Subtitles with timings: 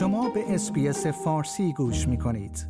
[0.00, 2.66] شما به اسپیس فارسی گوش می کنید.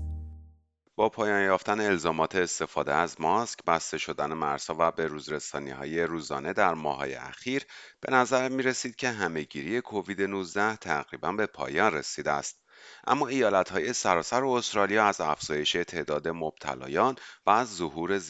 [0.96, 6.52] با پایان یافتن الزامات استفاده از ماسک، بسته شدن مرزها و به روزرسانی های روزانه
[6.52, 7.66] در ماهای اخیر
[8.00, 12.60] به نظر می رسید که همهگیری کووید 19 تقریبا به پایان رسیده است.
[13.06, 13.28] اما
[13.70, 17.16] های سراسر استرالیا از افزایش تعداد مبتلایان
[17.46, 18.20] و از ظهور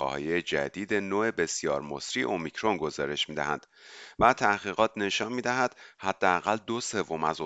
[0.00, 3.66] های جدید نوع بسیار مصری اومیکرون گزارش می‌دهند
[4.18, 7.40] و تحقیقات نشان می‌دهد حداقل دو سوم از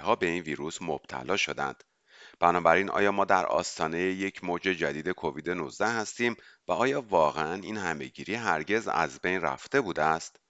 [0.00, 1.84] ها به این ویروس مبتلا شدند.
[2.40, 6.36] بنابراین آیا ما در آستانه یک موج جدید کووید 19 هستیم
[6.68, 10.41] و آیا واقعا این همهگیری هرگز از بین رفته بوده است؟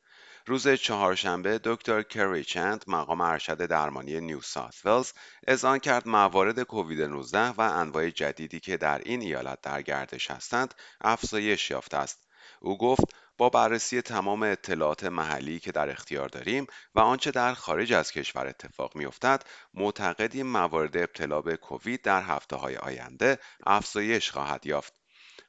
[0.47, 5.13] روز چهارشنبه دکتر کری چند مقام ارشد درمانی نیو ساوت ولز
[5.47, 10.75] اذعان کرد موارد کووید 19 و انواع جدیدی که در این ایالت در گردش هستند
[11.01, 12.29] افزایش یافته است.
[12.61, 13.05] او گفت
[13.39, 18.47] با بررسی تمام اطلاعات محلی که در اختیار داریم و آنچه در خارج از کشور
[18.47, 19.43] اتفاق میافتد
[19.75, 25.02] معتقدیم موارد ابتلا به کووید در هفته های آینده افزایش خواهد یافت.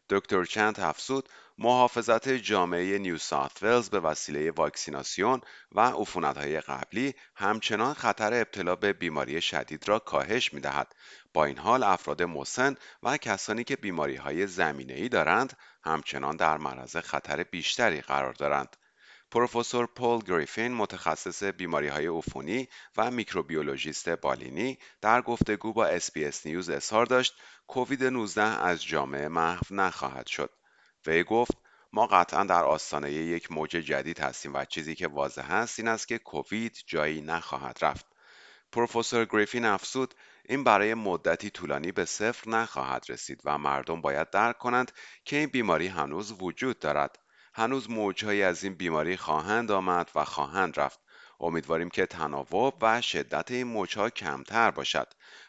[0.09, 7.93] دکتر چند افزود محافظت جامعه نیو ساوت ولز به وسیله واکسیناسیون و عفونت‌های قبلی همچنان
[7.93, 10.95] خطر ابتلا به بیماری شدید را کاهش می‌دهد.
[11.33, 17.43] با این حال افراد مسن و کسانی که بیماری‌های زمینه‌ای دارند همچنان در معرض خطر
[17.43, 18.77] بیشتری قرار دارند.
[19.34, 22.67] پروفسور پول گریفین متخصص بیماری های عفونی
[22.98, 27.36] و میکروبیولوژیست بالینی در گفتگو با SBS News اظهار داشت
[27.67, 30.50] کووید 19 از جامعه محو نخواهد شد.
[31.08, 31.52] وی گفت
[31.94, 36.08] ما قطعا در آستانه یک موج جدید هستیم و چیزی که واضح است این است
[36.08, 38.06] که کووید جایی نخواهد رفت.
[38.72, 40.14] پروفسور گریفین افزود
[40.45, 44.92] این برای مدتی طولانی به صفر نخواهد رسید و مردم باید درک کنند
[45.26, 47.22] که این بیماری هنوز وجود دارد.
[47.55, 50.99] هنوز موجهایی از این بیماری خواهند آمد و خواهند رفت.
[51.39, 55.07] امیدواریم که تناوب و شدت این موجها کمتر باشد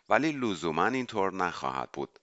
[0.08, 2.18] ولی لزوما اینطور نخواهد بود.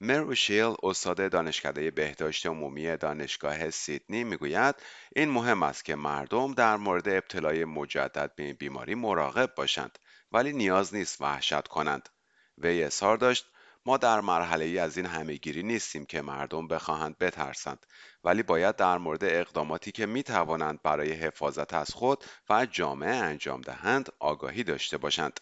[0.00, 4.74] مروشیل استاد دانشکده بهداشت عمومی دانشگاه سیدنی می‌گوید
[5.16, 9.98] این مهم است که مردم در مورد ابتلای مجدد به این بیماری مراقب باشند
[10.32, 12.08] ولی نیاز نیست وحشت کنند
[12.58, 13.46] وی اظهار داشت
[13.86, 17.86] ما در مرحله ای از این همهگیری نیستیم که مردم بخواهند بترسند
[18.24, 23.60] ولی باید در مورد اقداماتی که می توانند برای حفاظت از خود و جامعه انجام
[23.60, 25.40] دهند آگاهی داشته باشند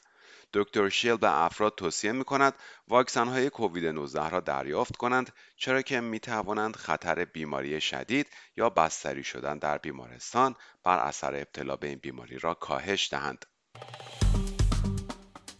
[0.53, 2.55] دکتر شیل به افراد توصیه می کند
[2.89, 8.27] واکسن های کووید 19 را دریافت کنند چرا که می توانند خطر بیماری شدید
[8.57, 13.47] یا بستری شدن در بیمارستان بر اثر ابتلا به این بیماری را کاهش دهند.